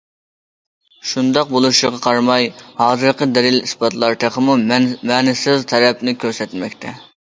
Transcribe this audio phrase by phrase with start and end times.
[1.09, 2.49] شۇنداق بولۇشىغا قارىماي،
[2.81, 7.01] ھازىرقى دەلىل- ئىسپاتلار تېخىمۇ مەنىسىز تەرەپنى كۆرسەتمەكتە.